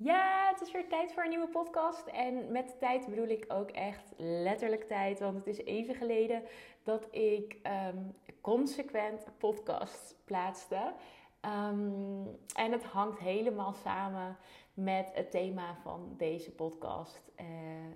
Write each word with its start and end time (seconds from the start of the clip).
Ja, 0.00 0.48
het 0.50 0.60
is 0.60 0.72
weer 0.72 0.88
tijd 0.88 1.12
voor 1.12 1.22
een 1.22 1.28
nieuwe 1.28 1.48
podcast. 1.48 2.06
En 2.06 2.52
met 2.52 2.76
tijd 2.78 3.06
bedoel 3.06 3.28
ik 3.28 3.44
ook 3.48 3.70
echt 3.70 4.12
letterlijk 4.16 4.84
tijd. 4.84 5.20
Want 5.20 5.36
het 5.36 5.46
is 5.46 5.64
even 5.64 5.94
geleden 5.94 6.42
dat 6.82 7.06
ik 7.10 7.56
ehm, 7.62 7.96
consequent 8.40 9.26
podcasts 9.38 10.14
plaatste. 10.24 10.92
Ehm, 11.40 12.26
en 12.54 12.72
het 12.72 12.84
hangt 12.84 13.18
helemaal 13.18 13.72
samen 13.72 14.36
met 14.74 15.10
het 15.14 15.30
thema 15.30 15.76
van 15.82 16.14
deze 16.16 16.50
podcast. 16.50 17.30
Uh, 17.40 17.46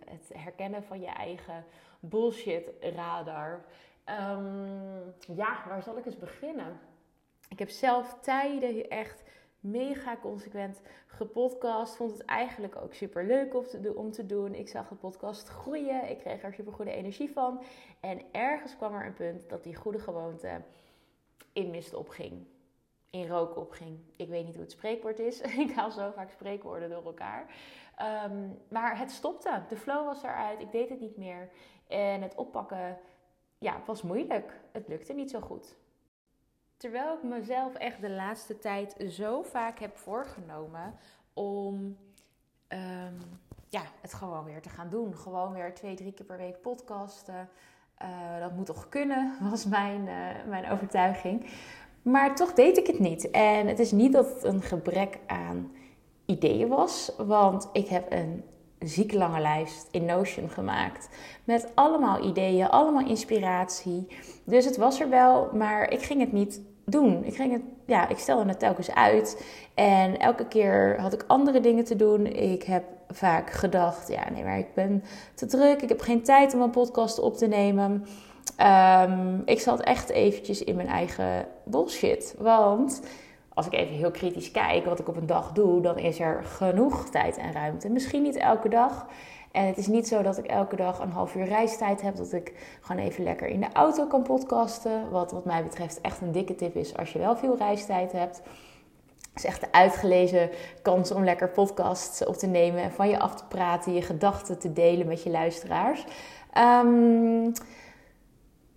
het 0.04 0.30
herkennen 0.34 0.84
van 0.84 1.00
je 1.00 1.10
eigen 1.10 1.64
bullshit 2.00 2.70
radar. 2.80 3.64
Ehm, 4.04 5.00
ja, 5.36 5.64
waar 5.68 5.82
zal 5.82 5.98
ik 5.98 6.06
eens 6.06 6.18
beginnen? 6.18 6.80
Ik 7.48 7.58
heb 7.58 7.68
zelf 7.70 8.18
tijden 8.20 8.88
echt 8.88 9.22
mega 9.62 10.16
consequent 10.16 10.80
gepodcast. 11.06 11.96
Vond 11.96 12.10
het 12.10 12.24
eigenlijk 12.24 12.76
ook 12.76 12.94
super 12.94 13.26
leuk 13.26 13.54
om 13.96 14.10
te 14.10 14.26
doen. 14.26 14.54
Ik 14.54 14.68
zag 14.68 14.88
de 14.88 14.94
podcast 14.94 15.48
groeien. 15.48 16.10
Ik 16.10 16.18
kreeg 16.18 16.42
er 16.42 16.54
super 16.54 16.72
goede 16.72 16.92
energie 16.92 17.30
van. 17.30 17.62
En 18.00 18.22
ergens 18.32 18.76
kwam 18.76 18.94
er 18.94 19.06
een 19.06 19.14
punt 19.14 19.48
dat 19.48 19.62
die 19.62 19.74
goede 19.74 19.98
gewoonte 19.98 20.62
in 21.52 21.70
mist 21.70 21.94
opging. 21.94 22.46
In 23.10 23.26
rook 23.26 23.56
opging. 23.56 23.98
Ik 24.16 24.28
weet 24.28 24.44
niet 24.44 24.54
hoe 24.54 24.62
het 24.62 24.72
spreekwoord 24.72 25.18
is. 25.18 25.40
Ik 25.66 25.72
haal 25.72 25.90
zo 25.90 26.10
vaak 26.10 26.30
spreekwoorden 26.30 26.90
door 26.90 27.04
elkaar. 27.04 27.54
Ehm, 27.96 28.48
maar 28.68 28.98
het 28.98 29.10
stopte. 29.10 29.62
De 29.68 29.76
flow 29.76 30.06
was 30.06 30.22
eruit. 30.22 30.60
Ik 30.60 30.72
deed 30.72 30.88
het 30.88 31.00
niet 31.00 31.16
meer. 31.16 31.50
En 31.88 32.22
het 32.22 32.34
oppakken 32.34 32.98
ja, 33.58 33.82
was 33.86 34.02
moeilijk. 34.02 34.60
Het 34.72 34.88
lukte 34.88 35.12
niet 35.12 35.30
zo 35.30 35.40
goed. 35.40 35.76
Terwijl 36.82 37.14
ik 37.14 37.22
mezelf 37.22 37.74
echt 37.74 38.00
de 38.00 38.10
laatste 38.10 38.58
tijd 38.58 38.94
zo 39.08 39.42
vaak 39.42 39.78
heb 39.78 39.96
voorgenomen 39.96 40.94
om 41.32 41.96
ehm, 42.68 43.14
ja, 43.68 43.82
het 44.00 44.14
gewoon 44.14 44.44
weer 44.44 44.62
te 44.62 44.68
gaan 44.68 44.90
doen. 44.90 45.16
Gewoon 45.16 45.52
weer 45.52 45.74
twee, 45.74 45.94
drie 45.94 46.12
keer 46.12 46.26
per 46.26 46.36
week 46.36 46.60
podcasten. 46.60 47.48
Uh, 48.02 48.40
dat 48.40 48.52
moet 48.52 48.66
toch 48.66 48.88
kunnen, 48.88 49.36
was 49.50 49.66
mijn, 49.66 50.06
uh, 50.06 50.48
mijn 50.48 50.70
overtuiging. 50.70 51.46
Maar 52.02 52.34
toch 52.34 52.52
deed 52.52 52.78
ik 52.78 52.86
het 52.86 52.98
niet. 52.98 53.30
En 53.30 53.66
het 53.66 53.78
is 53.78 53.92
niet 53.92 54.12
dat 54.12 54.34
het 54.34 54.44
een 54.44 54.62
gebrek 54.62 55.18
aan 55.26 55.72
ideeën 56.26 56.68
was, 56.68 57.12
want 57.16 57.68
ik 57.72 57.88
heb 57.88 58.12
een 58.12 58.44
zieke 58.78 59.16
lange 59.16 59.40
lijst 59.40 59.88
in 59.90 60.04
Notion 60.04 60.50
gemaakt. 60.50 61.08
Met 61.44 61.70
allemaal 61.74 62.24
ideeën, 62.24 62.68
allemaal 62.68 63.06
inspiratie. 63.06 64.06
Dus 64.44 64.64
het 64.64 64.76
was 64.76 65.00
er 65.00 65.08
wel, 65.08 65.50
maar 65.52 65.90
ik 65.90 66.02
ging 66.02 66.20
het 66.20 66.32
niet 66.32 66.60
doen. 66.84 67.24
Ik, 67.24 67.34
ging 67.34 67.52
het, 67.52 67.62
ja, 67.86 68.08
ik 68.08 68.18
stelde 68.18 68.48
het 68.48 68.58
telkens 68.58 68.94
uit. 68.94 69.44
En 69.74 70.18
elke 70.18 70.46
keer 70.46 71.00
had 71.00 71.12
ik 71.12 71.24
andere 71.26 71.60
dingen 71.60 71.84
te 71.84 71.96
doen. 71.96 72.26
Ik 72.26 72.62
heb 72.62 72.84
vaak 73.08 73.50
gedacht, 73.50 74.08
ja 74.08 74.30
nee, 74.30 74.44
maar 74.44 74.58
ik 74.58 74.74
ben 74.74 75.04
te 75.34 75.46
druk. 75.46 75.82
Ik 75.82 75.88
heb 75.88 76.00
geen 76.00 76.22
tijd 76.22 76.54
om 76.54 76.60
een 76.60 76.70
podcast 76.70 77.18
op 77.18 77.36
te 77.36 77.46
nemen. 77.46 78.06
Um, 79.08 79.42
ik 79.44 79.60
zat 79.60 79.80
echt 79.80 80.10
eventjes 80.10 80.64
in 80.64 80.76
mijn 80.76 80.88
eigen 80.88 81.46
bullshit. 81.64 82.34
Want 82.38 83.02
als 83.54 83.66
ik 83.66 83.72
even 83.72 83.94
heel 83.94 84.10
kritisch 84.10 84.50
kijk 84.50 84.84
wat 84.84 84.98
ik 84.98 85.08
op 85.08 85.16
een 85.16 85.26
dag 85.26 85.52
doe, 85.52 85.80
dan 85.80 85.98
is 85.98 86.20
er 86.20 86.44
genoeg 86.44 87.10
tijd 87.10 87.36
en 87.36 87.52
ruimte. 87.52 87.88
Misschien 87.88 88.22
niet 88.22 88.36
elke 88.36 88.68
dag. 88.68 89.06
En 89.52 89.66
het 89.66 89.76
is 89.76 89.86
niet 89.86 90.08
zo 90.08 90.22
dat 90.22 90.38
ik 90.38 90.46
elke 90.46 90.76
dag 90.76 90.98
een 90.98 91.10
half 91.10 91.34
uur 91.34 91.44
reistijd 91.44 92.02
heb. 92.02 92.16
Dat 92.16 92.32
ik 92.32 92.76
gewoon 92.80 93.02
even 93.02 93.24
lekker 93.24 93.46
in 93.48 93.60
de 93.60 93.72
auto 93.72 94.06
kan 94.06 94.22
podcasten. 94.22 95.10
Wat 95.10 95.32
wat 95.32 95.44
mij 95.44 95.62
betreft 95.62 96.00
echt 96.00 96.20
een 96.20 96.32
dikke 96.32 96.54
tip 96.54 96.74
is 96.76 96.96
als 96.96 97.12
je 97.12 97.18
wel 97.18 97.36
veel 97.36 97.56
reistijd 97.56 98.12
hebt. 98.12 98.36
Het 99.32 99.42
is 99.42 99.44
echt 99.44 99.60
de 99.60 99.72
uitgelezen 99.72 100.50
kans 100.82 101.10
om 101.10 101.24
lekker 101.24 101.48
podcasts 101.48 102.24
op 102.24 102.34
te 102.34 102.46
nemen. 102.46 102.82
En 102.82 102.92
van 102.92 103.08
je 103.08 103.18
af 103.18 103.34
te 103.34 103.44
praten. 103.48 103.94
Je 103.94 104.02
gedachten 104.02 104.58
te 104.58 104.72
delen 104.72 105.06
met 105.06 105.22
je 105.22 105.30
luisteraars. 105.30 106.04
Um, 106.58 107.52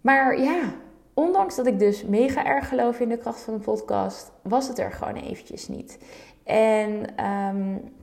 maar 0.01 0.39
ja, 0.39 0.73
ondanks 1.13 1.55
dat 1.55 1.67
ik 1.67 1.79
dus 1.79 2.03
mega 2.03 2.45
erg 2.45 2.67
geloof 2.67 2.99
in 2.99 3.09
de 3.09 3.17
kracht 3.17 3.41
van 3.41 3.53
een 3.53 3.59
podcast, 3.59 4.31
was 4.41 4.67
het 4.67 4.79
er 4.79 4.91
gewoon 4.91 5.15
eventjes 5.15 5.67
niet. 5.67 5.99
En 6.43 7.25
um, 7.25 7.93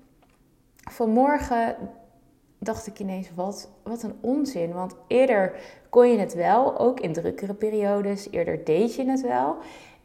vanmorgen 0.91 1.77
dacht 2.65 2.87
ik 2.87 2.99
ineens, 2.99 3.29
wat, 3.35 3.71
wat 3.83 4.03
een 4.03 4.17
onzin. 4.21 4.73
Want 4.73 4.95
eerder 5.07 5.55
kon 5.89 6.09
je 6.09 6.19
het 6.19 6.35
wel, 6.35 6.79
ook 6.79 7.01
in 7.01 7.13
drukkere 7.13 7.55
periodes. 7.55 8.31
Eerder 8.31 8.65
deed 8.65 8.95
je 8.95 9.11
het 9.11 9.21
wel. 9.21 9.57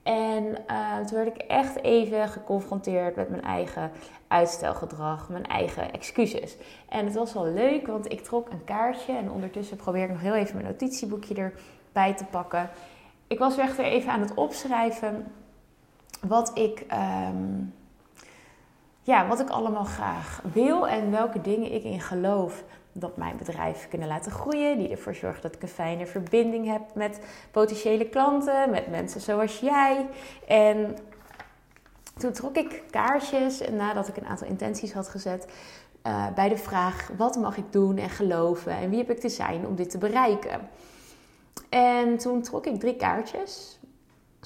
En 0.04 0.44
uh, 0.72 0.98
toen 0.98 1.18
werd 1.18 1.36
ik 1.36 1.42
echt 1.42 1.84
even 1.84 2.30
geconfronteerd 2.30 3.16
met 3.16 3.30
mijn 3.30 3.42
eigen 3.42 3.92
uitstelgedrag, 4.28 5.30
mijn 5.30 5.46
eigen 5.46 5.92
excuses. 5.92 6.58
En 6.90 7.06
het 7.06 7.16
was 7.16 7.34
wel 7.34 7.46
leuk, 7.48 7.88
want 7.88 8.12
ik 8.12 8.24
trok 8.24 8.50
een 8.50 8.64
kaartje 8.64 9.14
en 9.14 9.32
ondertussen 9.32 9.78
probeer 9.78 10.04
ik 10.04 10.10
nog 10.10 10.22
heel 10.22 10.36
even 10.36 10.56
mijn 10.56 10.68
notitieboekje 10.68 11.36
erbij 11.36 12.14
te 12.14 12.26
pakken. 12.26 12.70
Ik 13.28 13.40
was 13.40 13.56
weer 13.56 13.80
even 13.80 14.12
aan 14.12 14.22
het 14.22 14.34
opschrijven 14.34 15.32
wat 16.28 16.52
ik 16.58 16.86
um, 17.32 17.74
ja, 19.08 19.28
wat 19.28 19.40
ik 19.40 19.50
allemaal 19.50 19.84
graag 19.84 20.42
wil 20.54 20.88
en 20.88 21.12
welke 21.12 21.42
dingen 21.42 21.74
ik 21.74 21.84
in 21.84 22.02
geloof 22.02 22.64
dat 22.92 23.18
mijn 23.18 23.38
bedrijf 23.38 23.88
kunnen 23.90 24.08
laten 24.08 24.32
groeien. 24.32 24.78
Die 24.78 24.90
ervoor 24.90 25.16
zorgen 25.16 25.42
dat 25.42 25.56
ik 25.56 25.62
een 25.62 25.68
fijne 25.68 26.06
verbinding 26.06 26.72
heb 26.72 26.82
met 26.94 27.20
potentiële 27.52 28.10
klanten, 28.10 28.70
met 28.70 28.88
mensen 28.88 29.22
zoals 29.22 29.60
jij. 29.60 30.08
En 30.48 30.98
toen 32.18 32.32
trok 32.32 32.56
ik 32.56 32.84
kaarsjes 32.90 33.62
en 33.62 33.76
nadat 33.76 34.08
ik 34.08 34.18
een 34.18 34.28
aantal 34.28 34.48
intenties 34.48 34.94
had 34.94 35.10
gezet. 35.10 35.48
Uh, 36.08 36.34
bij 36.36 36.50
de 36.50 36.58
vraag: 36.58 37.10
wat 37.18 37.36
mag 37.36 37.58
ik 37.58 37.72
doen 37.72 37.98
en 37.98 38.10
geloven 38.10 38.72
en 38.72 38.90
wie 38.90 39.00
heb 39.00 39.10
ik 39.10 39.20
te 39.20 39.30
zijn 39.30 39.68
om 39.68 39.76
dit 39.76 39.90
te 39.90 39.98
bereiken? 39.98 40.70
En 41.70 42.18
toen 42.18 42.42
trok 42.42 42.66
ik 42.66 42.80
drie 42.80 42.96
kaartjes. 42.96 43.77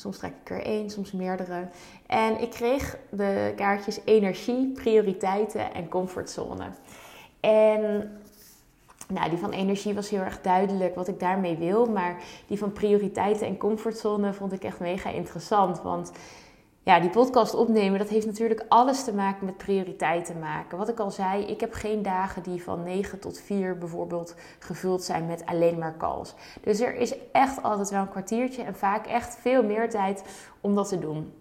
Soms 0.02 0.18
trek 0.18 0.34
ik 0.44 0.50
er 0.50 0.64
één, 0.64 0.90
soms 0.90 1.12
meerdere. 1.12 1.68
En 2.08 2.42
ik 2.42 2.50
kreeg 2.50 2.98
de 3.10 3.54
kaartjes 3.56 4.00
energie, 4.06 4.72
prioriteiten 4.72 5.74
en 5.74 5.90
comfortzone. 5.90 6.66
En 7.40 8.12
nou, 9.08 9.30
die 9.30 9.38
van 9.38 9.52
energie 9.52 9.94
was 9.94 10.10
heel 10.10 10.20
erg 10.22 10.42
duidelijk 10.42 10.96
wat 10.96 11.08
ik 11.08 11.20
daarmee 11.20 11.56
wil. 11.58 11.86
Maar 11.86 12.24
die 12.48 12.58
van 12.58 12.72
prioriteiten 12.72 13.48
en 13.48 13.58
comfortzone 13.58 14.34
vond 14.34 14.54
ik 14.54 14.64
echt 14.64 14.80
mega 14.80 15.10
interessant. 15.10 15.82
Want 15.82 16.12
ja, 16.84 17.00
die 17.00 17.10
podcast 17.10 17.54
opnemen, 17.54 18.00
dat 18.00 18.10
heeft 18.10 18.26
natuurlijk 18.26 18.66
alles 18.68 19.04
te 19.04 19.14
maken 19.14 19.46
met 19.46 19.58
prioriteiten 19.58 20.40
maken. 20.40 20.78
Wat 20.78 20.90
ik 20.90 21.00
al 21.00 21.12
zei, 21.12 21.46
ik 21.46 21.60
heb 21.60 21.74
geen 21.74 22.02
dagen 22.02 22.44
die 22.44 22.64
van 22.64 22.84
9 22.84 23.20
tot 23.20 23.40
4 23.40 23.78
bijvoorbeeld 23.78 24.36
gevuld 24.60 25.04
zijn 25.04 25.26
met 25.26 25.46
alleen 25.46 25.78
maar 25.78 25.98
calls. 25.98 26.34
Dus 26.62 26.80
er 26.80 26.96
is 26.96 27.16
echt 27.32 27.64
altijd 27.64 27.90
wel 27.90 28.02
een 28.02 28.10
kwartiertje 28.10 28.64
en 28.64 28.76
vaak 28.76 29.08
echt 29.08 29.36
veel 29.36 29.64
meer 29.64 29.90
tijd 29.90 30.24
om 30.62 30.76
dat 30.76 30.90
te 30.90 31.00
doen. 31.00 31.34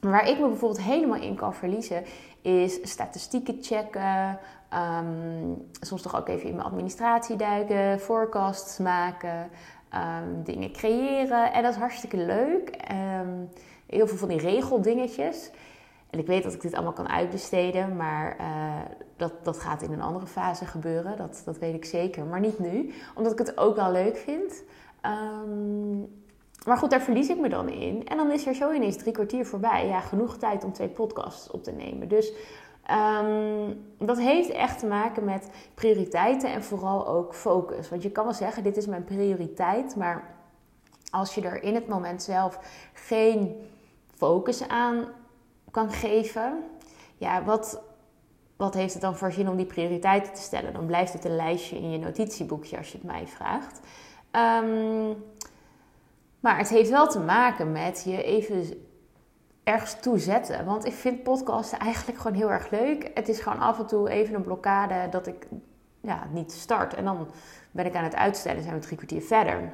Waar 0.00 0.28
ik 0.28 0.38
me 0.38 0.48
bijvoorbeeld 0.48 0.82
helemaal 0.82 1.20
in 1.20 1.34
kan 1.34 1.54
verliezen, 1.54 2.04
is 2.42 2.78
statistieken 2.82 3.58
checken. 3.60 4.38
Ehm, 4.68 5.52
soms 5.80 6.02
toch 6.02 6.16
ook 6.16 6.28
even 6.28 6.48
in 6.48 6.54
mijn 6.54 6.66
administratie 6.66 7.36
duiken, 7.36 8.00
forecasts 8.00 8.78
maken, 8.78 9.50
um, 9.94 10.42
dingen 10.44 10.72
creëren. 10.72 11.52
En 11.52 11.62
dat 11.62 11.72
is 11.72 11.78
hartstikke 11.78 12.16
leuk. 12.16 12.78
Um, 13.20 13.48
heel 13.86 14.06
veel 14.06 14.16
van 14.16 14.28
die 14.28 14.40
regeldingetjes. 14.40 15.50
En 16.10 16.18
ik 16.18 16.26
weet 16.26 16.42
dat 16.42 16.52
ik 16.52 16.60
dit 16.60 16.74
allemaal 16.74 16.92
kan 16.92 17.08
uitbesteden, 17.08 17.96
maar 17.96 18.36
uh, 18.40 18.46
dat, 19.16 19.32
dat 19.42 19.58
gaat 19.58 19.82
in 19.82 19.92
een 19.92 20.02
andere 20.02 20.26
fase 20.26 20.64
gebeuren. 20.64 21.16
Dat, 21.16 21.42
dat 21.44 21.58
weet 21.58 21.74
ik 21.74 21.84
zeker, 21.84 22.24
maar 22.24 22.40
niet 22.40 22.58
nu. 22.58 22.92
Omdat 23.14 23.32
ik 23.32 23.38
het 23.38 23.58
ook 23.58 23.76
wel 23.76 23.92
leuk 23.92 24.16
vind. 24.16 24.62
Um, 25.42 26.24
maar 26.66 26.76
goed, 26.76 26.90
daar 26.90 27.00
verlies 27.00 27.28
ik 27.28 27.38
me 27.38 27.48
dan 27.48 27.68
in. 27.68 28.06
En 28.06 28.16
dan 28.16 28.30
is 28.30 28.46
er 28.46 28.54
zo 28.54 28.72
ineens 28.72 28.96
drie 28.96 29.12
kwartier 29.12 29.46
voorbij. 29.46 29.86
Ja, 29.86 30.00
genoeg 30.00 30.36
tijd 30.36 30.64
om 30.64 30.72
twee 30.72 30.88
podcasts 30.88 31.50
op 31.50 31.64
te 31.64 31.72
nemen. 31.72 32.08
Dus 32.08 32.32
um, 33.20 33.84
dat 33.98 34.18
heeft 34.18 34.50
echt 34.50 34.78
te 34.78 34.86
maken 34.86 35.24
met 35.24 35.50
prioriteiten 35.74 36.52
en 36.52 36.64
vooral 36.64 37.06
ook 37.08 37.34
focus. 37.34 37.88
Want 37.88 38.02
je 38.02 38.10
kan 38.10 38.24
wel 38.24 38.34
zeggen, 38.34 38.62
dit 38.62 38.76
is 38.76 38.86
mijn 38.86 39.04
prioriteit. 39.04 39.96
Maar 39.96 40.34
als 41.10 41.34
je 41.34 41.40
er 41.40 41.62
in 41.62 41.74
het 41.74 41.88
moment 41.88 42.22
zelf 42.22 42.58
geen 42.92 43.56
focus 44.16 44.68
aan 44.68 45.04
kan 45.70 45.90
geven, 45.90 46.64
ja, 47.16 47.44
wat, 47.44 47.82
wat 48.56 48.74
heeft 48.74 48.92
het 48.92 49.02
dan 49.02 49.16
voor 49.16 49.32
zin 49.32 49.48
om 49.48 49.56
die 49.56 49.66
prioriteiten 49.66 50.32
te 50.32 50.40
stellen? 50.40 50.72
Dan 50.72 50.86
blijft 50.86 51.12
het 51.12 51.24
een 51.24 51.36
lijstje 51.36 51.76
in 51.76 51.90
je 51.90 51.98
notitieboekje 51.98 52.76
als 52.76 52.92
je 52.92 52.98
het 52.98 53.06
mij 53.06 53.26
vraagt. 53.26 53.80
Um, 54.32 55.24
maar 56.40 56.58
het 56.58 56.68
heeft 56.68 56.90
wel 56.90 57.08
te 57.08 57.20
maken 57.20 57.72
met 57.72 58.02
je 58.04 58.22
even 58.22 58.86
ergens 59.64 60.00
toe 60.00 60.18
zetten. 60.18 60.64
Want 60.64 60.84
ik 60.84 60.92
vind 60.92 61.22
podcasten 61.22 61.78
eigenlijk 61.78 62.18
gewoon 62.18 62.36
heel 62.36 62.50
erg 62.50 62.70
leuk. 62.70 63.10
Het 63.14 63.28
is 63.28 63.40
gewoon 63.40 63.58
af 63.58 63.78
en 63.78 63.86
toe 63.86 64.08
even 64.08 64.34
een 64.34 64.42
blokkade 64.42 65.08
dat 65.10 65.26
ik 65.26 65.46
ja, 66.00 66.26
niet 66.32 66.52
start. 66.52 66.94
En 66.94 67.04
dan 67.04 67.28
ben 67.70 67.86
ik 67.86 67.94
aan 67.94 68.04
het 68.04 68.14
uitstellen, 68.14 68.62
zijn 68.62 68.74
we 68.74 68.80
drie 68.80 68.96
kwartier 68.96 69.22
verder. 69.22 69.72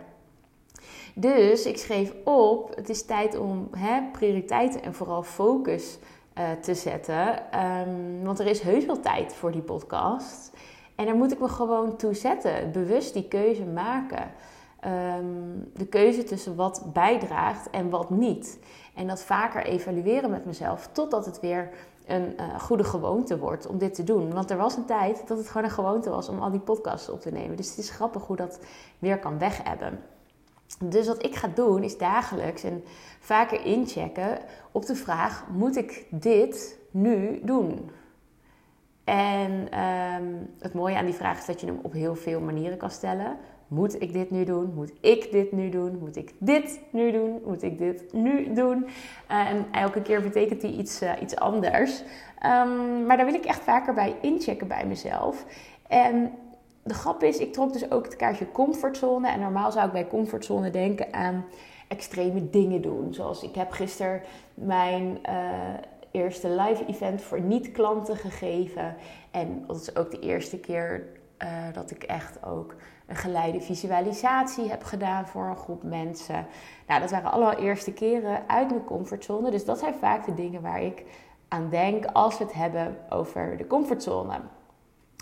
Dus 1.15 1.67
ik 1.67 1.79
schreef 1.79 2.15
op, 2.25 2.77
het 2.77 2.89
is 2.89 3.05
tijd 3.05 3.39
om 3.39 3.69
hè, 3.77 4.03
prioriteiten 4.13 4.83
en 4.83 4.95
vooral 4.95 5.23
focus 5.23 5.99
eh, 6.33 6.51
te 6.61 6.75
zetten. 6.75 7.53
Ehm, 7.53 8.23
want 8.23 8.39
er 8.39 8.47
is 8.47 8.61
heus 8.61 8.87
wel 8.87 9.01
tijd 9.01 9.35
voor 9.35 9.53
die 9.53 9.63
podcast. 9.63 10.53
En 10.95 11.07
daar 11.07 11.15
moet 11.15 11.33
ik 11.33 11.41
me 11.41 11.49
gewoon 11.49 11.97
toe 11.97 12.15
zetten. 12.15 12.73
Bewust 12.73 13.15
die 13.15 13.29
keuze 13.29 13.65
maken. 13.65 14.31
Ehm, 14.81 15.25
de 15.75 15.87
keuze 15.87 16.25
tussen 16.25 16.57
wat 16.57 16.85
bijdraagt 16.93 17.71
en 17.71 17.91
wat 17.91 18.11
niet. 18.11 18.59
En 18.95 19.07
dat 19.07 19.23
vaker 19.23 19.65
evalueren 19.65 20.31
met 20.31 20.45
mezelf 20.45 20.89
totdat 20.93 21.27
het 21.27 21.41
weer 21.41 21.71
een 22.07 22.35
uh, 22.41 22.61
goede 22.61 22.85
gewoonte 22.85 23.39
wordt 23.39 23.67
om 23.67 23.79
dit 23.79 23.95
te 23.95 24.05
doen. 24.05 24.33
Want 24.33 24.51
er 24.51 24.57
was 24.57 24.77
een 24.77 24.85
tijd 24.85 25.23
dat 25.27 25.39
het 25.39 25.49
gewoon 25.49 25.65
een 25.65 25.71
gewoonte 25.71 26.11
was 26.11 26.29
om 26.29 26.39
al 26.39 26.51
die 26.51 26.61
podcasts 26.61 27.09
op 27.09 27.21
te 27.21 27.31
nemen. 27.31 27.57
Dus 27.57 27.69
het 27.69 27.79
is 27.79 27.91
grappig 27.91 28.27
hoe 28.27 28.37
dat 28.37 28.59
weer 28.99 29.19
kan 29.19 29.39
weghebben. 29.39 30.01
Dus 30.79 31.07
wat 31.07 31.25
ik 31.25 31.35
ga 31.35 31.49
doen 31.55 31.83
is 31.83 31.99
dagelijks 31.99 32.63
en 32.63 32.85
vaker 33.21 33.65
inchecken 33.65 34.39
op 34.73 34.87
de 34.87 34.95
vraag: 34.95 35.47
moet 35.51 35.77
ik 35.77 36.07
dit 36.11 36.79
nu 36.91 37.41
doen? 37.43 37.91
En 39.05 39.71
ehm, 39.71 40.25
het 40.59 40.75
mooie 40.75 40.97
aan 40.97 41.05
die 41.05 41.15
vraag 41.15 41.39
is 41.39 41.47
dat 41.47 41.61
je 41.61 41.67
hem 41.67 41.79
op 41.83 41.93
heel 41.93 42.15
veel 42.15 42.41
manieren 42.41 42.79
kan 42.79 42.91
stellen. 42.91 43.37
Moet 43.69 44.03
ik 44.03 44.13
dit 44.13 44.31
nu 44.31 44.45
doen? 44.45 44.73
Moet 44.75 44.93
ik 45.01 45.31
dit 45.31 45.53
nu 45.53 45.69
doen? 45.69 45.99
Moet 45.99 46.17
ik 46.17 46.33
dit 46.39 46.81
nu 46.91 47.13
doen? 47.13 47.43
Moet 47.47 47.63
ik 47.63 47.79
dit 47.79 48.13
nu 48.13 48.53
doen? 48.53 48.85
Uh, 49.31 49.51
en 49.51 49.67
elke 49.71 50.03
keer 50.03 50.23
betekent 50.23 50.61
die 50.61 50.79
iets, 50.79 51.03
uh, 51.03 51.13
iets 51.21 51.37
anders. 51.37 52.03
Um, 52.45 53.07
maar 53.07 53.17
daar 53.17 53.27
wil 53.27 53.35
ik 53.35 53.45
echt 53.45 53.63
vaker 53.63 53.95
bij 53.95 54.17
inchecken 54.21 54.69
bij 54.69 54.87
mezelf. 54.87 55.45
En 55.89 56.33
de 56.83 56.95
grap 56.95 57.23
is, 57.23 57.39
ik 57.39 57.53
trok 57.53 57.73
dus 57.73 57.91
ook 57.91 58.05
het 58.05 58.17
kaartje 58.17 58.53
comfortzone. 58.53 59.29
En 59.29 59.41
normaal 59.41 59.73
zou 59.73 59.87
ik 59.87 59.93
bij 59.93 60.07
comfortzone 60.07 60.71
denken 60.71 61.13
aan 61.13 61.45
extreme 61.89 62.51
dingen 62.51 62.83
doen. 62.83 63.15
Zoals 63.15 63.43
ik 63.43 63.55
heb 63.55 63.71
gisteren 63.71 64.23
mijn 64.55 65.19
uh, 65.29 65.51
eerste 66.11 66.49
live 66.49 66.87
event 66.87 67.23
voor 67.23 67.41
niet-klanten 67.41 68.17
gegeven. 68.17 68.95
En 69.31 69.65
dat 69.67 69.77
is 69.77 69.97
ook 69.97 70.11
de 70.11 70.19
eerste 70.19 70.59
keer 70.59 71.07
uh, 71.43 71.49
dat 71.73 71.91
ik 71.91 72.03
echt 72.03 72.45
ook 72.45 72.75
een 73.07 73.17
geleide 73.17 73.61
visualisatie 73.61 74.69
heb 74.69 74.83
gedaan 74.83 75.27
voor 75.27 75.47
een 75.47 75.57
groep 75.57 75.83
mensen. 75.83 76.47
Nou, 76.87 77.01
dat 77.01 77.11
waren 77.11 77.33
allemaal 77.33 77.59
eerste 77.59 77.93
keren 77.93 78.49
uit 78.49 78.69
mijn 78.69 78.85
comfortzone. 78.85 79.51
Dus 79.51 79.65
dat 79.65 79.79
zijn 79.79 79.95
vaak 79.95 80.25
de 80.25 80.35
dingen 80.35 80.63
waar 80.63 80.83
ik 80.83 81.05
aan 81.49 81.69
denk 81.71 82.05
als 82.05 82.39
we 82.39 82.45
het 82.45 82.53
hebben 82.53 82.97
over 83.09 83.57
de 83.57 83.67
comfortzone. 83.67 84.41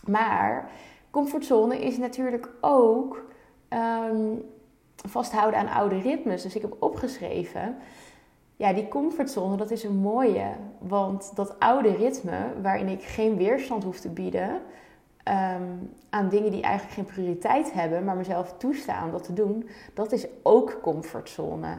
Maar 0.07 0.71
comfortzone 1.11 1.79
is 1.79 1.99
natuurlijk 1.99 2.49
ook 2.61 3.25
um, 3.69 4.43
vasthouden 5.09 5.61
aan 5.61 5.69
oude 5.69 5.99
ritmes. 5.99 6.43
Dus 6.43 6.55
ik 6.55 6.63
heb 6.63 6.77
opgeschreven, 6.79 7.77
ja, 8.57 8.73
die 8.73 8.89
comfortzone, 8.89 9.57
dat 9.57 9.71
is 9.71 9.85
een 9.85 9.97
mooie. 9.97 10.47
Want 10.79 11.33
dat 11.37 11.59
oude 11.59 11.97
ritme, 11.97 12.39
waarin 12.63 12.89
ik 12.89 13.03
geen 13.03 13.37
weerstand 13.37 13.85
hoef 13.85 14.01
te 14.01 14.09
bieden 14.09 14.51
um, 15.25 15.93
aan 16.11 16.29
dingen 16.29 16.51
die 16.51 16.63
eigenlijk 16.63 16.95
geen 16.95 17.05
prioriteit 17.05 17.73
hebben, 17.73 18.05
maar 18.05 18.17
mezelf 18.17 18.55
toestaan 18.57 19.05
om 19.05 19.11
dat 19.11 19.25
te 19.25 19.33
doen, 19.33 19.69
dat 19.95 20.13
is 20.13 20.27
ook 20.43 20.79
comfortzone. 20.83 21.77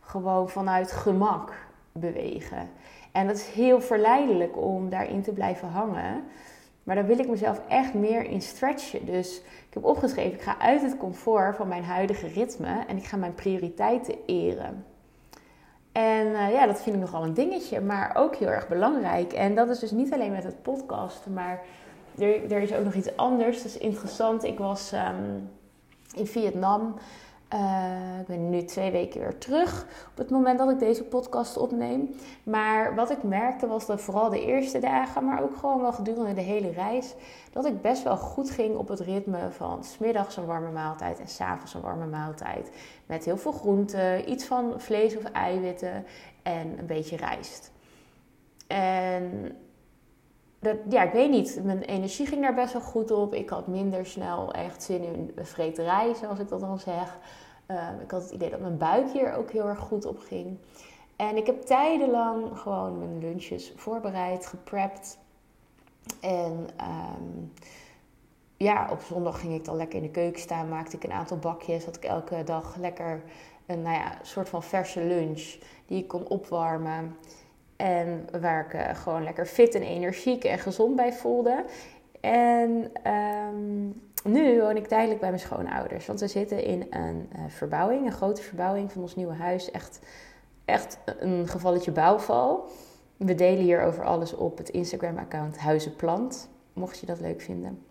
Gewoon 0.00 0.48
vanuit 0.48 0.92
gemak 0.92 1.52
bewegen. 1.92 2.68
En 3.12 3.26
dat 3.26 3.36
is 3.36 3.48
heel 3.48 3.80
verleidelijk 3.80 4.56
om 4.56 4.88
daarin 4.88 5.22
te 5.22 5.32
blijven 5.32 5.68
hangen. 5.68 6.24
Maar 6.84 6.94
daar 6.94 7.06
wil 7.06 7.18
ik 7.18 7.28
mezelf 7.28 7.60
echt 7.68 7.94
meer 7.94 8.24
in 8.24 8.42
stretchen. 8.42 9.06
Dus 9.06 9.36
ik 9.38 9.74
heb 9.74 9.84
opgeschreven, 9.84 10.32
ik 10.32 10.42
ga 10.42 10.58
uit 10.58 10.82
het 10.82 10.96
comfort 10.96 11.56
van 11.56 11.68
mijn 11.68 11.84
huidige 11.84 12.26
ritme 12.26 12.84
en 12.86 12.96
ik 12.96 13.04
ga 13.04 13.16
mijn 13.16 13.34
prioriteiten 13.34 14.14
eren. 14.26 14.84
En 15.92 16.26
uh, 16.26 16.50
ja, 16.50 16.66
dat 16.66 16.82
vind 16.82 16.96
ik 16.96 17.02
nogal 17.02 17.24
een 17.24 17.34
dingetje, 17.34 17.80
maar 17.80 18.16
ook 18.16 18.36
heel 18.36 18.48
erg 18.48 18.68
belangrijk. 18.68 19.32
En 19.32 19.54
dat 19.54 19.68
is 19.68 19.78
dus 19.78 19.90
niet 19.90 20.12
alleen 20.12 20.32
met 20.32 20.44
het 20.44 20.62
podcast, 20.62 21.26
maar 21.26 21.62
er, 22.18 22.52
er 22.52 22.62
is 22.62 22.74
ook 22.74 22.84
nog 22.84 22.94
iets 22.94 23.16
anders. 23.16 23.56
Dat 23.56 23.66
is 23.66 23.78
interessant. 23.78 24.44
Ik 24.44 24.58
was 24.58 24.92
um, 24.92 25.50
in 26.14 26.26
Vietnam 26.26 26.94
uh, 27.54 28.18
ik 28.20 28.26
ben 28.26 28.50
nu 28.50 28.64
twee 28.64 28.90
weken 28.90 29.20
weer 29.20 29.38
terug 29.38 29.86
op 30.10 30.16
het 30.16 30.30
moment 30.30 30.58
dat 30.58 30.70
ik 30.70 30.78
deze 30.78 31.04
podcast 31.04 31.56
opneem. 31.56 32.14
Maar 32.42 32.94
wat 32.94 33.10
ik 33.10 33.22
merkte 33.22 33.66
was 33.66 33.86
dat 33.86 34.00
vooral 34.00 34.30
de 34.30 34.44
eerste 34.44 34.78
dagen, 34.78 35.24
maar 35.24 35.42
ook 35.42 35.56
gewoon 35.56 35.80
wel 35.80 35.92
gedurende 35.92 36.34
de 36.34 36.40
hele 36.40 36.70
reis, 36.70 37.14
dat 37.52 37.66
ik 37.66 37.82
best 37.82 38.02
wel 38.02 38.16
goed 38.16 38.50
ging 38.50 38.76
op 38.76 38.88
het 38.88 39.00
ritme 39.00 39.50
van 39.50 39.84
smiddags 39.84 40.36
een 40.36 40.46
warme 40.46 40.70
maaltijd 40.70 41.20
en 41.20 41.28
s'avonds 41.28 41.74
een 41.74 41.80
warme 41.80 42.06
maaltijd. 42.06 42.70
Met 43.06 43.24
heel 43.24 43.38
veel 43.38 43.52
groenten, 43.52 44.30
iets 44.30 44.44
van 44.44 44.72
vlees 44.76 45.16
of 45.16 45.24
eiwitten 45.24 46.04
en 46.42 46.78
een 46.78 46.86
beetje 46.86 47.16
rijst. 47.16 47.72
En 48.66 49.56
dat, 50.64 50.76
ja, 50.88 51.02
ik 51.02 51.12
weet 51.12 51.30
niet. 51.30 51.60
Mijn 51.64 51.82
energie 51.82 52.26
ging 52.26 52.42
daar 52.42 52.54
best 52.54 52.72
wel 52.72 52.82
goed 52.82 53.10
op. 53.10 53.34
Ik 53.34 53.48
had 53.48 53.66
minder 53.66 54.06
snel 54.06 54.52
echt 54.52 54.82
zin 54.82 55.02
in 55.02 55.32
vreterij, 55.36 56.14
zoals 56.14 56.38
ik 56.38 56.48
dat 56.48 56.60
dan 56.60 56.78
zeg. 56.78 57.18
Um, 57.68 58.00
ik 58.00 58.10
had 58.10 58.22
het 58.22 58.30
idee 58.30 58.50
dat 58.50 58.60
mijn 58.60 58.78
buik 58.78 59.10
hier 59.10 59.34
ook 59.34 59.50
heel 59.50 59.66
erg 59.66 59.78
goed 59.78 60.04
op 60.04 60.18
ging. 60.18 60.58
En 61.16 61.36
ik 61.36 61.46
heb 61.46 61.62
tijdenlang 61.62 62.58
gewoon 62.58 62.98
mijn 62.98 63.18
lunches 63.18 63.72
voorbereid, 63.76 64.46
geprept. 64.46 65.18
En 66.20 66.68
um, 66.80 67.52
ja, 68.56 68.88
op 68.90 69.00
zondag 69.00 69.40
ging 69.40 69.54
ik 69.54 69.64
dan 69.64 69.76
lekker 69.76 69.96
in 69.96 70.04
de 70.04 70.10
keuken 70.10 70.40
staan, 70.40 70.68
maakte 70.68 70.96
ik 70.96 71.04
een 71.04 71.12
aantal 71.12 71.36
bakjes. 71.36 71.84
Had 71.84 71.96
ik 71.96 72.04
elke 72.04 72.44
dag 72.44 72.76
lekker 72.76 73.22
een 73.66 73.82
nou 73.82 73.96
ja, 73.96 74.18
soort 74.22 74.48
van 74.48 74.62
verse 74.62 75.04
lunch 75.04 75.56
die 75.86 76.02
ik 76.02 76.08
kon 76.08 76.28
opwarmen. 76.28 77.16
En 77.76 78.26
waar 78.40 78.64
ik 78.64 78.74
uh, 78.74 78.94
gewoon 78.94 79.22
lekker 79.22 79.46
fit 79.46 79.74
en 79.74 79.82
energiek 79.82 80.44
en 80.44 80.58
gezond 80.58 80.96
bij 80.96 81.12
voelde. 81.12 81.64
En 82.20 82.92
um, 83.12 84.02
nu 84.24 84.60
woon 84.60 84.76
ik 84.76 84.86
tijdelijk 84.86 85.20
bij 85.20 85.28
mijn 85.28 85.40
schoonouders. 85.40 86.06
Want 86.06 86.20
we 86.20 86.26
zitten 86.26 86.64
in 86.64 86.86
een 86.90 87.28
uh, 87.32 87.40
verbouwing, 87.48 88.06
een 88.06 88.12
grote 88.12 88.42
verbouwing 88.42 88.92
van 88.92 89.02
ons 89.02 89.16
nieuwe 89.16 89.34
huis. 89.34 89.70
Echt, 89.70 90.00
echt 90.64 90.98
een 91.18 91.48
gevalletje 91.48 91.90
bouwval. 91.90 92.68
We 93.16 93.34
delen 93.34 93.62
hier 93.62 93.82
over 93.82 94.04
alles 94.04 94.34
op 94.34 94.58
het 94.58 94.68
Instagram-account 94.68 95.58
Huizenplant. 95.58 96.48
Mocht 96.72 96.98
je 96.98 97.06
dat 97.06 97.20
leuk 97.20 97.40
vinden. 97.40 97.82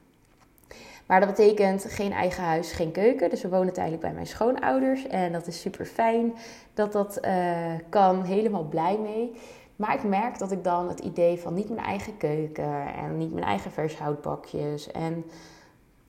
Maar 1.06 1.20
dat 1.20 1.30
betekent 1.30 1.86
geen 1.86 2.12
eigen 2.12 2.44
huis, 2.44 2.72
geen 2.72 2.92
keuken. 2.92 3.30
Dus 3.30 3.42
we 3.42 3.50
wonen 3.50 3.74
tijdelijk 3.74 4.02
bij 4.02 4.14
mijn 4.14 4.28
schoonouders. 4.28 5.08
En 5.08 5.32
dat 5.32 5.48
is 5.48 5.62
super 5.62 5.86
fijn 5.86 6.34
dat 6.74 6.92
dat 6.92 7.20
uh, 7.26 7.74
kan. 7.90 8.24
Helemaal 8.24 8.64
blij 8.64 8.98
mee. 8.98 9.32
Maar 9.76 9.96
ik 9.96 10.04
merk 10.04 10.40
dat 10.40 10.52
ik 10.52 10.64
dan 10.64 10.88
het 10.88 11.00
idee 11.00 11.40
van 11.40 11.54
niet 11.54 11.70
mijn 11.70 11.86
eigen 11.86 12.18
keuken 12.18 12.94
en 12.96 13.18
niet 13.18 13.34
mijn 13.34 13.46
eigen 13.46 13.72
vershoutbakjes 13.72 14.92
en 14.92 15.26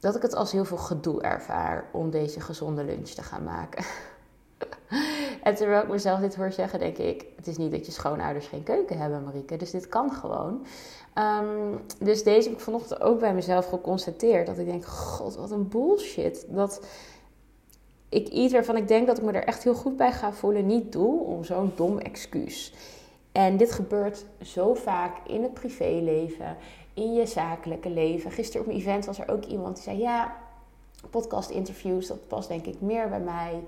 dat 0.05 0.17
ik 0.17 0.23
het 0.23 0.35
als 0.35 0.53
heel 0.53 0.65
veel 0.65 0.77
gedoe 0.77 1.23
ervaar 1.23 1.85
om 1.93 2.11
deze 2.11 2.41
gezonde 2.41 2.85
lunch 2.85 3.09
te 3.09 3.23
gaan 3.23 3.45
maken. 3.45 3.85
en 5.43 5.55
terwijl 5.55 5.83
ik 5.83 5.89
mezelf 5.89 6.21
dit 6.21 6.35
hoor 6.35 6.53
zeggen, 6.53 6.79
denk 6.79 6.97
ik: 6.99 7.27
het 7.37 7.47
is 7.47 7.57
niet 7.57 7.71
dat 7.71 7.87
je 7.87 7.93
schoonouders 7.93 8.47
geen 8.47 8.63
keuken 8.63 8.99
hebben, 8.99 9.25
Marieke. 9.25 9.57
Dus 9.57 9.71
dit 9.71 9.89
kan 9.89 10.13
gewoon. 10.13 10.67
Um, 11.15 11.81
dus 11.99 12.23
deze 12.23 12.49
heb 12.49 12.59
ik 12.59 12.65
vanochtend 12.65 13.01
ook 13.01 13.19
bij 13.19 13.35
mezelf 13.35 13.67
geconstateerd. 13.67 14.47
Dat 14.47 14.59
ik 14.59 14.67
denk: 14.67 14.85
God, 14.85 15.37
wat 15.37 15.51
een 15.51 15.69
bullshit. 15.69 16.47
Dat 16.49 16.87
ik 18.09 18.29
iets 18.29 18.53
waarvan 18.53 18.77
ik 18.77 18.89
denk 18.89 19.07
dat 19.07 19.19
ik 19.19 19.25
me 19.25 19.33
er 19.33 19.45
echt 19.45 19.63
heel 19.63 19.75
goed 19.75 19.97
bij 19.97 20.13
ga 20.13 20.33
voelen, 20.33 20.67
niet 20.67 20.93
doe 20.93 21.21
om 21.21 21.45
zo'n 21.45 21.73
dom 21.75 21.99
excuus. 21.99 22.75
En 23.33 23.57
dit 23.57 23.73
gebeurt 23.73 24.25
zo 24.43 24.75
vaak 24.75 25.17
in 25.27 25.43
het 25.43 25.55
privéleven, 25.55 26.57
in 26.95 27.15
je 27.15 27.27
zakelijke 27.27 27.91
leven. 27.91 28.31
Gisteren 28.31 28.67
op 28.67 28.73
een 28.73 28.79
event 28.79 29.07
was 29.07 29.19
er 29.19 29.31
ook 29.31 29.45
iemand 29.45 29.75
die 29.75 29.85
zei: 29.85 29.99
Ja, 29.99 30.37
podcast 31.11 31.51
interviews, 31.51 32.07
dat 32.07 32.29
past 32.29 32.49
denk 32.49 32.67
ik 32.67 32.81
meer 32.81 33.09
bij 33.09 33.21
mij 33.21 33.63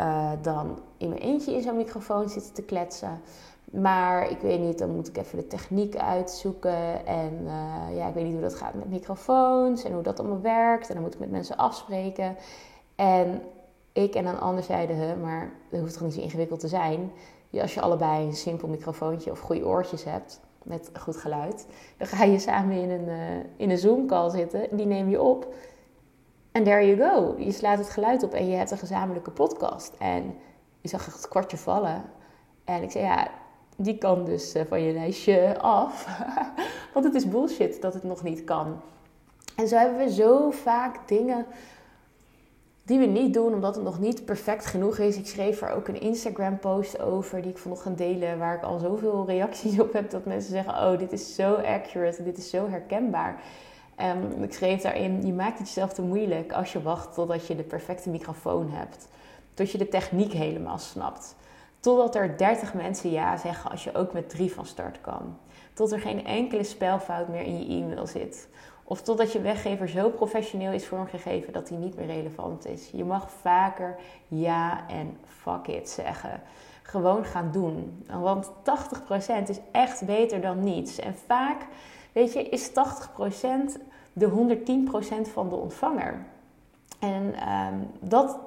uh, 0.00 0.32
dan 0.42 0.78
in 0.96 1.08
mijn 1.08 1.20
eentje 1.20 1.54
in 1.54 1.62
zo'n 1.62 1.76
microfoon 1.76 2.28
zitten 2.28 2.54
te 2.54 2.62
kletsen. 2.62 3.20
Maar 3.64 4.30
ik 4.30 4.38
weet 4.38 4.60
niet, 4.60 4.78
dan 4.78 4.94
moet 4.94 5.08
ik 5.08 5.16
even 5.16 5.38
de 5.38 5.46
techniek 5.46 5.96
uitzoeken. 5.96 7.06
En 7.06 7.40
uh, 7.44 7.96
ja, 7.96 8.08
ik 8.08 8.14
weet 8.14 8.24
niet 8.24 8.32
hoe 8.32 8.42
dat 8.42 8.54
gaat 8.54 8.74
met 8.74 8.90
microfoons 8.90 9.84
en 9.84 9.92
hoe 9.92 10.02
dat 10.02 10.18
allemaal 10.18 10.40
werkt. 10.40 10.88
En 10.88 10.94
dan 10.94 11.02
moet 11.02 11.14
ik 11.14 11.20
met 11.20 11.30
mensen 11.30 11.56
afspreken. 11.56 12.36
En 12.94 13.42
ik 13.92 14.14
en 14.14 14.26
een 14.26 14.40
ander 14.40 14.64
zeiden, 14.64 14.96
he, 14.96 15.16
maar 15.16 15.52
dat 15.70 15.80
hoeft 15.80 15.92
toch 15.92 16.02
niet 16.02 16.14
zo 16.14 16.20
ingewikkeld 16.20 16.60
te 16.60 16.68
zijn. 16.68 17.12
Als 17.60 17.74
je 17.74 17.80
allebei 17.80 18.26
een 18.26 18.36
simpel 18.36 18.68
microfoontje 18.68 19.30
of 19.30 19.40
goede 19.40 19.66
oortjes 19.66 20.04
hebt, 20.04 20.40
met 20.66 20.90
goed 21.00 21.16
geluid. 21.16 21.66
Dan 21.96 22.06
ga 22.06 22.24
je 22.24 22.38
samen 22.38 22.76
in 22.76 22.90
een, 22.90 23.08
uh, 23.08 23.44
in 23.56 23.70
een 23.70 23.78
Zoom-call 23.78 24.30
zitten. 24.30 24.76
Die 24.76 24.86
neem 24.86 25.08
je 25.08 25.22
op. 25.22 25.54
En 26.52 26.64
there 26.64 26.96
you 26.96 27.10
go. 27.10 27.42
Je 27.44 27.52
slaat 27.52 27.78
het 27.78 27.90
geluid 27.90 28.22
op 28.22 28.32
en 28.32 28.48
je 28.48 28.56
hebt 28.56 28.70
een 28.70 28.78
gezamenlijke 28.78 29.30
podcast. 29.30 29.94
En 29.98 30.34
je 30.80 30.88
zag 30.88 31.04
het 31.04 31.28
kwartje 31.28 31.56
vallen. 31.56 32.02
En 32.64 32.82
ik 32.82 32.90
zei, 32.90 33.04
ja, 33.04 33.28
die 33.76 33.98
kan 33.98 34.24
dus 34.24 34.54
uh, 34.54 34.62
van 34.68 34.82
je 34.82 34.92
lijstje 34.92 35.58
af. 35.58 36.18
Want 36.94 37.04
het 37.04 37.14
is 37.14 37.28
bullshit 37.28 37.82
dat 37.82 37.94
het 37.94 38.02
nog 38.02 38.22
niet 38.22 38.44
kan. 38.44 38.80
En 39.56 39.68
zo 39.68 39.76
hebben 39.76 39.98
we 39.98 40.12
zo 40.12 40.50
vaak 40.50 41.08
dingen 41.08 41.46
die 42.86 42.98
we 42.98 43.06
niet 43.06 43.34
doen 43.34 43.54
omdat 43.54 43.74
het 43.74 43.84
nog 43.84 43.98
niet 44.00 44.24
perfect 44.24 44.66
genoeg 44.66 44.98
is. 44.98 45.16
Ik 45.16 45.26
schreef 45.26 45.62
er 45.62 45.70
ook 45.70 45.88
een 45.88 46.00
Instagram 46.00 46.58
post 46.58 47.00
over 47.00 47.42
die 47.42 47.50
ik 47.50 47.58
vanochtend 47.58 47.98
delen, 47.98 48.38
waar 48.38 48.54
ik 48.54 48.62
al 48.62 48.78
zoveel 48.78 49.26
reacties 49.26 49.80
op 49.80 49.92
heb 49.92 50.10
dat 50.10 50.24
mensen 50.24 50.50
zeggen: 50.50 50.72
Oh, 50.72 50.98
dit 50.98 51.12
is 51.12 51.34
zo 51.34 51.54
accurate, 51.54 52.22
dit 52.22 52.38
is 52.38 52.50
zo 52.50 52.68
herkenbaar. 52.68 53.42
Um, 54.00 54.42
ik 54.42 54.52
schreef 54.52 54.82
daarin: 54.82 55.26
Je 55.26 55.32
maakt 55.32 55.58
het 55.58 55.66
jezelf 55.66 55.92
te 55.92 56.02
moeilijk 56.02 56.52
als 56.52 56.72
je 56.72 56.82
wacht 56.82 57.14
totdat 57.14 57.46
je 57.46 57.56
de 57.56 57.62
perfecte 57.62 58.10
microfoon 58.10 58.70
hebt, 58.70 59.08
tot 59.54 59.70
je 59.70 59.78
de 59.78 59.88
techniek 59.88 60.32
helemaal 60.32 60.78
snapt. 60.78 61.34
Totdat 61.80 62.14
er 62.14 62.36
30 62.36 62.74
mensen 62.74 63.10
ja 63.10 63.36
zeggen 63.36 63.70
als 63.70 63.84
je 63.84 63.94
ook 63.94 64.12
met 64.12 64.28
drie 64.28 64.52
van 64.52 64.66
start 64.66 65.00
kan. 65.00 65.38
Tot 65.72 65.92
er 65.92 66.00
geen 66.00 66.24
enkele 66.24 66.64
spelfout 66.64 67.28
meer 67.28 67.42
in 67.42 67.58
je 67.58 67.82
e-mail 67.82 68.06
zit. 68.06 68.48
Of 68.88 69.02
totdat 69.02 69.32
je 69.32 69.40
weggever 69.40 69.88
zo 69.88 70.08
professioneel 70.08 70.72
is 70.72 70.86
vormgegeven 70.86 71.52
dat 71.52 71.68
hij 71.68 71.78
niet 71.78 71.96
meer 71.96 72.06
relevant 72.06 72.66
is. 72.66 72.90
Je 72.92 73.04
mag 73.04 73.30
vaker 73.30 73.96
ja 74.28 74.88
en 74.88 75.16
fuck 75.26 75.66
it 75.66 75.90
zeggen. 75.90 76.42
Gewoon 76.82 77.24
gaan 77.24 77.50
doen. 77.52 78.04
Want 78.20 78.50
80% 78.50 78.52
is 79.46 79.58
echt 79.72 80.04
beter 80.04 80.40
dan 80.40 80.64
niets. 80.64 80.98
En 80.98 81.14
vaak, 81.26 81.66
weet 82.12 82.32
je, 82.32 82.48
is 82.48 82.70
80% 82.70 82.72
de 84.12 84.56
110% 85.26 85.30
van 85.32 85.48
de 85.48 85.54
ontvanger. 85.54 86.26
En 86.98 87.34
um, 87.52 87.90
dat, 88.00 88.38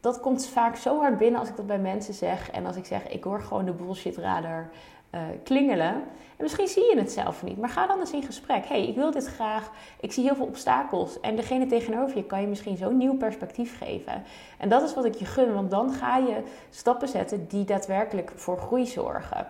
dat 0.00 0.20
komt 0.20 0.46
vaak 0.46 0.76
zo 0.76 1.00
hard 1.00 1.18
binnen 1.18 1.40
als 1.40 1.48
ik 1.48 1.56
dat 1.56 1.66
bij 1.66 1.78
mensen 1.78 2.14
zeg. 2.14 2.50
En 2.50 2.66
als 2.66 2.76
ik 2.76 2.86
zeg, 2.86 3.08
ik 3.08 3.24
hoor 3.24 3.40
gewoon 3.40 3.64
de 3.64 3.72
bullshit 3.72 4.16
radar 4.16 4.70
uh, 5.14 5.20
klingelen. 5.44 5.94
En 6.38 6.44
misschien 6.44 6.68
zie 6.68 6.84
je 6.84 6.98
het 6.98 7.12
zelf 7.12 7.42
niet, 7.42 7.58
maar 7.58 7.68
ga 7.68 7.86
dan 7.86 7.98
eens 7.98 8.12
in 8.12 8.22
gesprek. 8.22 8.66
hey, 8.66 8.86
ik 8.88 8.94
wil 8.94 9.10
dit 9.10 9.26
graag. 9.26 9.70
Ik 10.00 10.12
zie 10.12 10.24
heel 10.24 10.34
veel 10.34 10.46
obstakels. 10.46 11.20
En 11.20 11.36
degene 11.36 11.66
tegenover 11.66 12.16
je 12.16 12.24
kan 12.24 12.40
je 12.40 12.46
misschien 12.46 12.76
zo'n 12.76 12.96
nieuw 12.96 13.16
perspectief 13.16 13.78
geven. 13.78 14.22
En 14.58 14.68
dat 14.68 14.82
is 14.82 14.94
wat 14.94 15.04
ik 15.04 15.14
je 15.14 15.24
gun, 15.24 15.54
want 15.54 15.70
dan 15.70 15.92
ga 15.92 16.16
je 16.16 16.42
stappen 16.70 17.08
zetten 17.08 17.46
die 17.48 17.64
daadwerkelijk 17.64 18.32
voor 18.34 18.58
groei 18.58 18.86
zorgen. 18.86 19.46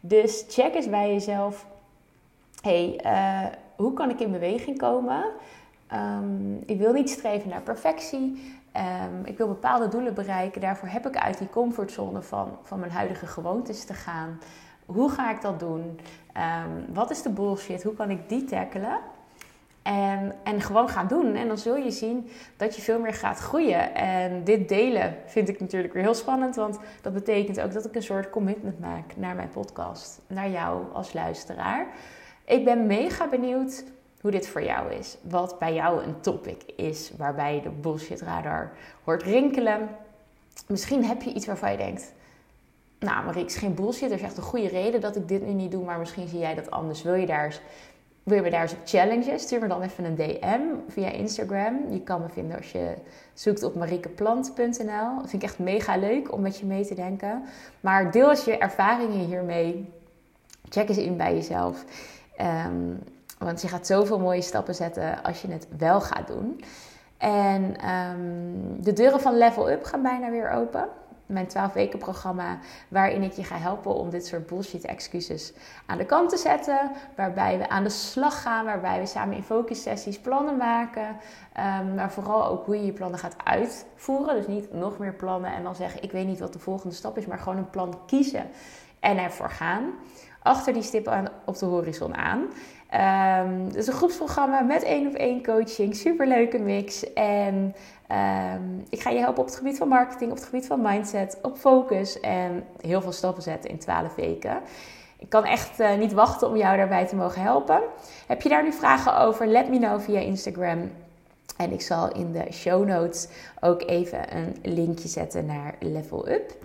Dus 0.00 0.44
check 0.48 0.74
eens 0.74 0.88
bij 0.88 1.12
jezelf. 1.12 1.66
hey, 2.60 3.00
uh, 3.04 3.46
hoe 3.76 3.92
kan 3.92 4.10
ik 4.10 4.20
in 4.20 4.32
beweging 4.32 4.78
komen? 4.78 5.24
Um, 5.92 6.62
ik 6.66 6.78
wil 6.78 6.92
niet 6.92 7.10
streven 7.10 7.48
naar 7.48 7.60
perfectie. 7.60 8.56
Um, 8.76 9.24
ik 9.24 9.36
wil 9.36 9.46
bepaalde 9.46 9.88
doelen 9.88 10.14
bereiken. 10.14 10.60
Daarvoor 10.60 10.88
heb 10.88 11.06
ik 11.06 11.16
uit 11.16 11.38
die 11.38 11.48
comfortzone 11.48 12.22
van, 12.22 12.58
van 12.62 12.78
mijn 12.78 12.92
huidige 12.92 13.26
gewoontes 13.26 13.84
te 13.84 13.94
gaan. 13.94 14.38
Hoe 14.88 15.10
ga 15.10 15.30
ik 15.30 15.40
dat 15.40 15.60
doen? 15.60 16.00
Um, 16.36 16.94
wat 16.94 17.10
is 17.10 17.22
de 17.22 17.30
bullshit? 17.30 17.82
Hoe 17.82 17.94
kan 17.94 18.10
ik 18.10 18.28
die 18.28 18.44
tackelen? 18.44 18.98
En, 19.82 20.34
en 20.44 20.60
gewoon 20.60 20.88
gaan 20.88 21.06
doen. 21.06 21.34
En 21.34 21.48
dan 21.48 21.58
zul 21.58 21.76
je 21.76 21.90
zien 21.90 22.30
dat 22.56 22.76
je 22.76 22.82
veel 22.82 23.00
meer 23.00 23.14
gaat 23.14 23.38
groeien. 23.38 23.94
En 23.94 24.44
dit 24.44 24.68
delen 24.68 25.16
vind 25.26 25.48
ik 25.48 25.60
natuurlijk 25.60 25.92
weer 25.92 26.02
heel 26.02 26.14
spannend. 26.14 26.56
Want 26.56 26.78
dat 27.02 27.12
betekent 27.12 27.60
ook 27.60 27.72
dat 27.72 27.84
ik 27.84 27.94
een 27.94 28.02
soort 28.02 28.30
commitment 28.30 28.80
maak 28.80 29.16
naar 29.16 29.34
mijn 29.34 29.48
podcast. 29.48 30.20
Naar 30.26 30.50
jou 30.50 30.92
als 30.92 31.12
luisteraar. 31.12 31.86
Ik 32.44 32.64
ben 32.64 32.86
mega 32.86 33.28
benieuwd 33.28 33.84
hoe 34.20 34.30
dit 34.30 34.48
voor 34.48 34.62
jou 34.62 34.92
is. 34.92 35.16
Wat 35.22 35.58
bij 35.58 35.74
jou 35.74 36.02
een 36.02 36.20
topic 36.20 36.62
is 36.76 37.12
waarbij 37.16 37.60
de 37.62 37.70
bullshit 37.70 38.20
radar 38.20 38.72
hoort 39.04 39.22
rinkelen. 39.22 39.88
Misschien 40.66 41.04
heb 41.04 41.22
je 41.22 41.32
iets 41.32 41.46
waarvan 41.46 41.70
je 41.70 41.76
denkt: 41.76 42.12
Nou, 42.98 43.24
Marie, 43.24 43.44
is 43.44 43.56
geen 43.56 43.74
bullshit. 43.74 44.10
Er 44.10 44.16
is 44.16 44.22
echt 44.22 44.36
een 44.36 44.42
goede 44.42 44.68
reden 44.68 45.00
dat 45.00 45.16
ik 45.16 45.28
dit 45.28 45.46
nu 45.46 45.52
niet 45.52 45.70
doe, 45.70 45.84
maar 45.84 45.98
misschien 45.98 46.28
zie 46.28 46.38
jij 46.38 46.54
dat 46.54 46.70
anders. 46.70 47.02
Wil 47.02 47.14
je 47.14 47.26
daar 47.26 47.44
eens, 47.44 47.60
wil 48.22 48.36
je 48.36 48.42
me 48.42 48.50
daar 48.50 48.62
eens 48.62 48.72
op 48.72 48.78
challengen? 48.84 49.40
Stuur 49.40 49.60
me 49.60 49.68
dan 49.68 49.82
even 49.82 50.04
een 50.04 50.14
DM 50.14 50.60
via 50.88 51.10
Instagram. 51.10 51.90
Je 51.90 52.00
kan 52.00 52.20
me 52.20 52.28
vinden 52.28 52.56
als 52.56 52.72
je 52.72 52.94
zoekt 53.34 53.62
op 53.62 53.74
mariekeplant.nl. 53.74 55.18
Dat 55.18 55.30
vind 55.30 55.42
ik 55.42 55.48
echt 55.48 55.58
mega 55.58 55.96
leuk 55.96 56.32
om 56.32 56.40
met 56.40 56.58
je 56.58 56.66
mee 56.66 56.86
te 56.86 56.94
denken. 56.94 57.42
Maar 57.80 58.10
deel 58.10 58.30
eens 58.30 58.44
je 58.44 58.58
ervaringen 58.58 59.26
hiermee. 59.26 59.92
Check 60.68 60.88
eens 60.88 60.98
in 60.98 61.16
bij 61.16 61.34
jezelf. 61.34 61.84
Um, 62.66 62.98
want 63.38 63.62
je 63.62 63.68
gaat 63.68 63.86
zoveel 63.86 64.18
mooie 64.18 64.42
stappen 64.42 64.74
zetten 64.74 65.22
als 65.22 65.42
je 65.42 65.48
het 65.48 65.66
wel 65.78 66.00
gaat 66.00 66.26
doen. 66.26 66.60
En 67.18 67.88
um, 67.90 68.82
de 68.82 68.92
deuren 68.92 69.20
van 69.20 69.36
Level 69.36 69.70
Up 69.70 69.84
gaan 69.84 70.02
bijna 70.02 70.30
weer 70.30 70.50
open. 70.50 70.88
Mijn 71.28 71.46
12 71.46 71.72
weken 71.72 71.98
programma 71.98 72.58
waarin 72.88 73.22
ik 73.22 73.32
je 73.32 73.44
ga 73.44 73.56
helpen 73.56 73.94
om 73.94 74.10
dit 74.10 74.26
soort 74.26 74.46
bullshit 74.46 74.84
excuses 74.84 75.52
aan 75.86 75.98
de 75.98 76.04
kant 76.04 76.30
te 76.30 76.36
zetten. 76.36 76.90
Waarbij 77.16 77.58
we 77.58 77.68
aan 77.68 77.82
de 77.82 77.90
slag 77.90 78.42
gaan, 78.42 78.64
waarbij 78.64 79.00
we 79.00 79.06
samen 79.06 79.36
in 79.36 79.42
focus 79.42 79.82
sessies 79.82 80.18
plannen 80.18 80.56
maken. 80.56 81.06
Um, 81.80 81.94
maar 81.94 82.12
vooral 82.12 82.46
ook 82.46 82.66
hoe 82.66 82.76
je 82.76 82.86
je 82.86 82.92
plannen 82.92 83.18
gaat 83.18 83.36
uitvoeren. 83.44 84.34
Dus 84.34 84.46
niet 84.46 84.72
nog 84.72 84.98
meer 84.98 85.14
plannen 85.14 85.52
en 85.52 85.62
dan 85.62 85.74
zeggen 85.74 86.02
ik 86.02 86.12
weet 86.12 86.26
niet 86.26 86.38
wat 86.38 86.52
de 86.52 86.58
volgende 86.58 86.94
stap 86.94 87.16
is. 87.16 87.26
Maar 87.26 87.38
gewoon 87.38 87.58
een 87.58 87.70
plan 87.70 87.98
kiezen 88.06 88.50
en 89.00 89.18
ervoor 89.18 89.50
gaan. 89.50 89.92
Achter 90.42 90.72
die 90.72 90.82
stippen 90.82 91.32
op 91.44 91.58
de 91.58 91.66
horizon 91.66 92.14
aan. 92.16 92.38
Um, 92.94 93.64
het 93.64 93.74
is 93.74 93.86
een 93.86 93.92
groepsprogramma 93.92 94.60
met 94.60 94.82
één 94.82 95.06
op 95.06 95.14
één 95.14 95.42
coaching. 95.42 95.96
Superleuke 95.96 96.58
mix. 96.58 97.12
En 97.12 97.74
um, 98.10 98.84
ik 98.88 99.00
ga 99.00 99.10
je 99.10 99.18
helpen 99.18 99.40
op 99.40 99.46
het 99.46 99.56
gebied 99.56 99.78
van 99.78 99.88
marketing, 99.88 100.30
op 100.30 100.36
het 100.36 100.46
gebied 100.46 100.66
van 100.66 100.82
mindset, 100.82 101.38
op 101.42 101.56
focus 101.56 102.20
en 102.20 102.64
heel 102.80 103.00
veel 103.00 103.12
stappen 103.12 103.42
zetten 103.42 103.70
in 103.70 103.78
12 103.78 104.14
weken. 104.14 104.60
Ik 105.18 105.28
kan 105.28 105.44
echt 105.44 105.80
uh, 105.80 105.94
niet 105.94 106.12
wachten 106.12 106.48
om 106.48 106.56
jou 106.56 106.76
daarbij 106.76 107.06
te 107.06 107.16
mogen 107.16 107.42
helpen. 107.42 107.80
Heb 108.26 108.42
je 108.42 108.48
daar 108.48 108.62
nu 108.62 108.72
vragen 108.72 109.18
over? 109.18 109.46
Let 109.46 109.68
me 109.68 109.78
know 109.78 110.00
via 110.00 110.20
Instagram. 110.20 110.90
En 111.56 111.72
ik 111.72 111.80
zal 111.80 112.12
in 112.12 112.32
de 112.32 112.52
show 112.52 112.86
notes 112.86 113.28
ook 113.60 113.82
even 113.82 114.36
een 114.36 114.56
linkje 114.62 115.08
zetten 115.08 115.46
naar 115.46 115.74
Level 115.80 116.28
Up. 116.28 116.56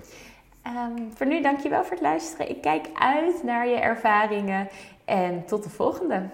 Um, 0.68 1.12
voor 1.16 1.26
nu 1.26 1.42
dankjewel 1.42 1.82
voor 1.84 1.92
het 1.92 2.02
luisteren. 2.02 2.50
Ik 2.50 2.62
kijk 2.62 2.88
uit 2.94 3.44
naar 3.44 3.68
je 3.68 3.76
ervaringen 3.76 4.68
en 5.06 5.46
tot 5.46 5.64
de 5.64 5.70
volgende. 5.70 6.30